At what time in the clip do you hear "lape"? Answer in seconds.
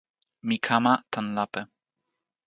1.35-1.61